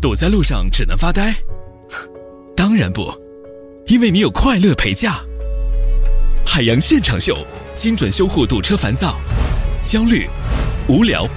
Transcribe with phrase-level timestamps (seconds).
[0.00, 1.34] 堵在路上只能发呆？
[2.56, 3.12] 当然不，
[3.86, 5.20] 因为你有快乐陪驾。
[6.46, 7.36] 海洋现场秀，
[7.76, 9.20] 精准修护堵车烦躁、
[9.84, 10.28] 焦虑、
[10.88, 11.28] 无聊、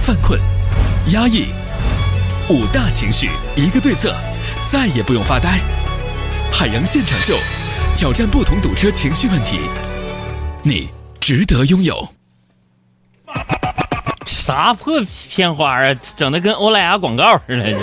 [0.00, 0.38] 犯困、
[1.12, 1.46] 压抑
[2.50, 4.14] 五大情绪，一个对策，
[4.70, 5.60] 再也不用发呆。
[6.52, 7.38] 海洋现场秀，
[7.94, 9.58] 挑战不同堵车情绪问题，
[10.62, 10.88] 你
[11.20, 12.17] 值得拥有。
[14.48, 17.70] 啥破片花啊，整的跟欧莱雅广告似的。
[17.70, 17.78] 这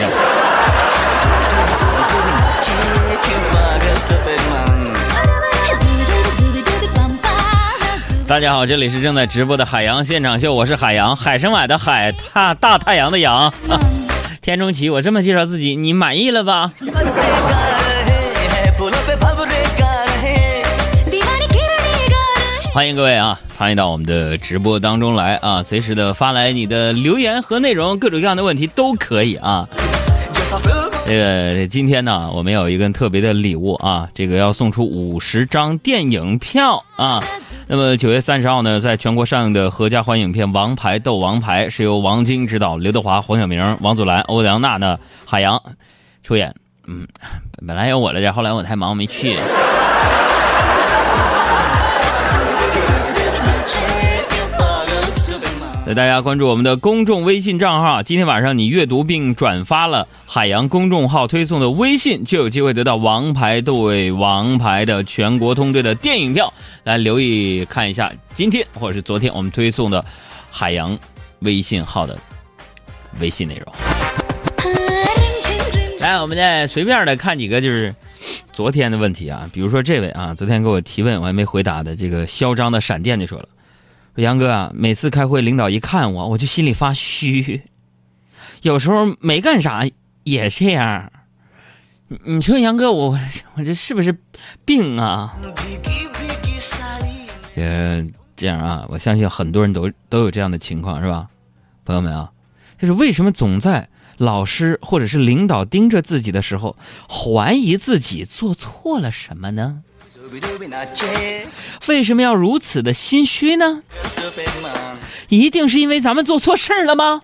[8.28, 13.54] 大家好，这里是正在直播的海洋现场秀，我是海洋，海参崴的海，大大太阳的阳。
[14.42, 16.71] 天中奇，我这么介绍自己，你满意了吧？
[22.75, 29.65] 欢迎各位啊，参与到我们的直播当中来啊，随时的发来你的留言和内容，各种各样的问题都可以啊。
[31.07, 37.23] 这个今天呢，我们有一个特别的礼物啊，这个要送出五十张电影票啊。
[37.68, 45.64] 那么九月三十号呢，在全国上映的合家欢影片《王牌斗王牌》是由王晶执导，刘德华、黄晓明、王祖蓝、欧阳娜娜、海洋
[46.23, 46.53] 出演。
[46.88, 47.08] 嗯，
[47.66, 49.38] 本来有我来着，后来我太忙没去。
[55.88, 66.52] 那大家关注我们的公众微信账号，今天晚上你阅读并转发了海洋公众号推送的微信，就有机会得到《王牌对王牌》的全国通兑的电影票。
[66.86, 70.03] 来留意看一下今天或者是昨天我们推送的
[70.50, 70.97] 海洋
[71.41, 72.17] 微信号的
[73.19, 73.75] 微信内容。
[76.00, 77.94] 来，我们再随便的看几个就是
[78.52, 83.47] 昨天的问题啊，比如说这位啊，昨天给我提问我还没回答的这个嚣张的闪电就说了。
[84.16, 87.64] 杨哥啊，每次开会，领导一看我，我就心里发虚。
[88.64, 89.84] 有时候没干啥
[90.24, 91.12] 也这样。
[92.24, 93.20] 你说杨哥，我
[93.56, 94.18] 我这是不是
[94.64, 95.36] 病啊？
[97.56, 98.06] 呃，
[98.36, 101.28] 这样啊，我相信很多人都都有这样的情况，是吧？
[101.84, 102.31] 朋友们啊，
[102.78, 106.78] 就是为什么总在老师或者是领导盯着自己的时候，
[107.09, 109.84] 怀疑自己做错了什么呢？
[111.88, 113.81] 为什么要如此的心虚呢？
[115.30, 117.22] 一定是因为咱们做错事儿了吗？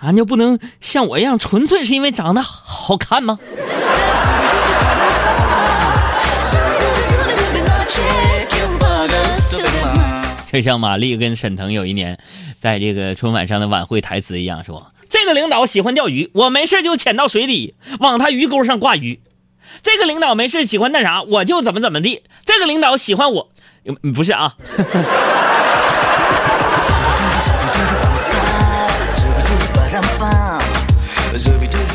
[0.00, 3.38] 咱就不能像我一样，纯粹是因为长得好看吗？
[10.52, 12.18] 就像马丽跟沈腾有一年
[12.60, 19.18] 在这个春晚上的晚会台词一样，说：“这个领导喜欢钓鱼，我没事就潜到水底往他鱼钩上挂鱼。”
[19.82, 22.22] 这个领导没事喜欢那啥，我就怎么怎么地。
[22.44, 23.48] 这个领导喜欢我，
[24.14, 24.54] 不是啊。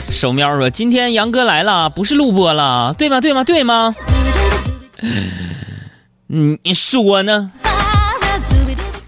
[0.09, 3.21] 手喵说：“今天杨哥来了，不是录播了，对吗？
[3.21, 3.43] 对吗？
[3.45, 3.95] 对吗？”
[6.27, 7.51] 你你说呢？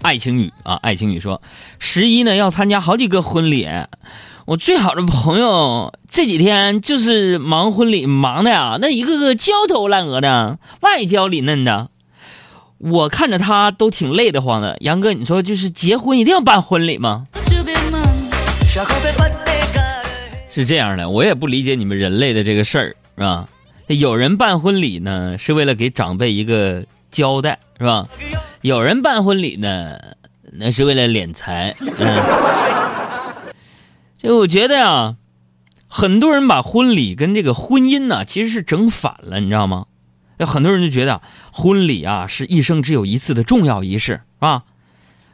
[0.00, 1.42] 爱情雨啊，爱情雨说
[1.78, 3.68] ：“十一呢要参加好几个婚礼。”
[4.52, 11.88] 我最好的朋友这几天就是忙婚礼，忙的呀，那一个个焦头烂额的，外焦里嫩的。
[12.76, 14.76] 我看着他都挺累得慌的。
[14.80, 17.26] 杨哥，你说就是结婚一定要办婚礼吗？
[20.50, 23.48] 是这样的，我也不理解你们人类的这个事儿，是吧？
[23.86, 28.04] 有人办婚礼呢，是为了给长辈一个交代，是吧？
[28.60, 29.96] 有人办婚礼呢，
[30.52, 31.74] 那是为了敛财。
[31.80, 32.52] 嗯
[34.22, 35.16] 就我觉得呀，
[35.88, 39.86] 很多人把婚礼跟这个婚姻呢，其实是整反了，你知道吗？
[40.38, 41.20] 有很多人就觉得
[41.52, 44.62] 婚礼啊是一生只有一次的重要仪式，啊？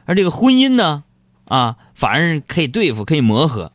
[0.05, 1.03] 而这个婚姻呢，
[1.45, 3.71] 啊，反而可以对付，可以磨合。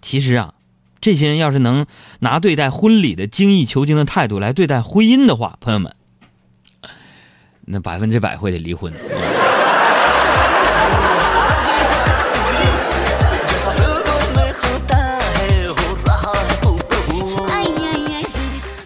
[0.00, 0.54] 其实啊，
[1.00, 1.84] 这些人要是能
[2.20, 5.94] 拿对待婚礼的精益求精的态度来对待婚姻的话，朋友们，
[7.66, 8.90] 那百分之百会得离婚。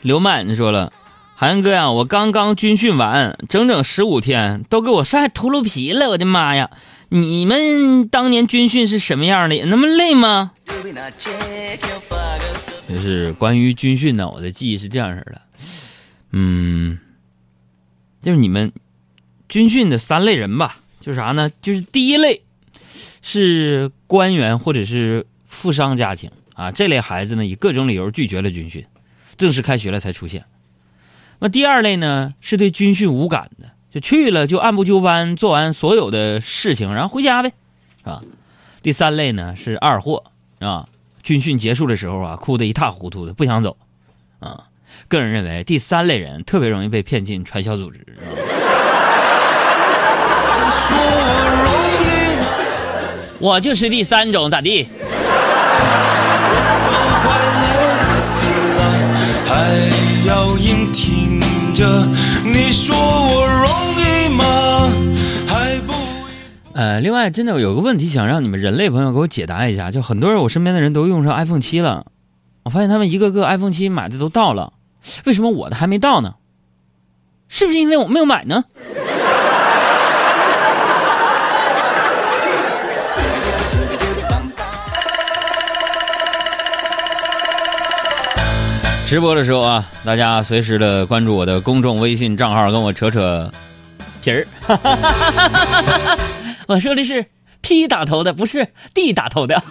[0.08, 0.90] 刘曼说了
[1.36, 6.08] ：“韩哥呀，我刚刚军训完，整整十五天，都给我晒秃噜皮了。
[6.08, 6.70] 我的妈呀！
[7.10, 9.66] 你们当年军训是什么样的？
[9.66, 10.52] 那么累吗？”
[12.88, 15.42] 就是关于军训呢，我的记忆是这样式的，
[16.32, 16.98] 嗯，
[18.22, 18.72] 就是你们
[19.46, 21.50] 军训的三类人吧，就是啥呢？
[21.60, 22.40] 就是第一类
[23.20, 28.82] 是官员或者是富商家庭啊，这类孩子呢，以各种理由拒绝了军训。
[29.38, 30.44] 正式开学了才出现。
[31.38, 37.52] 那第二类呢，是对军训无感的，就去了就按部就班做完所有的事情，然后回家呗，
[38.00, 38.22] 是吧？
[38.82, 40.24] 第三类呢是二货，
[40.58, 40.86] 啊？
[41.22, 43.76] 军训结束的时候啊，哭得一塌糊涂的，不想走。
[44.40, 44.64] 啊，
[45.08, 48.00] 个人认为第三类人特别容易被骗进传销组织。
[53.40, 54.88] 我就是第三种，咋地？
[66.78, 72.06] 呃，另外，真的有个问题想让你们人类朋友给我解答一下，就很多人我身边的人都用上 iPhone 七了，
[72.62, 74.74] 我发现他们一个个 iPhone 七买的都到了，
[75.24, 76.36] 为什么我的还没到呢？
[77.48, 78.62] 是不是因为我没有买呢？
[89.08, 93.50] 直播的时候啊，大家随时的关注我的公众微信账号，跟我扯扯
[94.28, 94.46] 皮儿。
[96.68, 97.24] 我说的是
[97.62, 99.62] P 打头的，不是 D 打头的。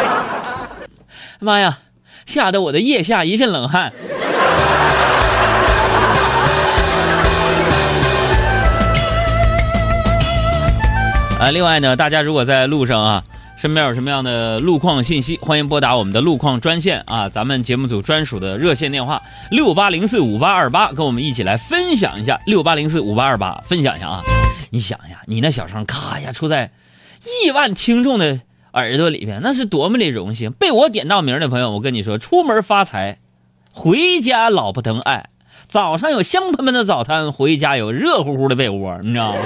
[1.40, 1.78] 妈呀，
[2.26, 3.92] 吓得我的腋下一阵冷汗。
[11.40, 13.24] 啊，另外呢，大家如果在路上啊。
[13.56, 15.38] 身边有什么样的路况信息？
[15.38, 24.22] 欢迎拨打我们的路况专线啊，咱们节目组专属的热线电话六八零四五八二八，跟我们一起来分享一下六八零四五八二八，分享一下啊！
[24.70, 26.72] 你想呀，你那小声咔一下出在
[27.44, 28.40] 亿万听众的
[28.72, 30.50] 耳朵里边，那是多么的荣幸！
[30.50, 33.18] 被我点到名的朋友，我跟你说，出门发财，
[33.72, 35.30] 回家老婆疼爱，
[35.68, 39.38] 早上有香喷喷的早餐，回家有热乎乎的被窝，你知道吗？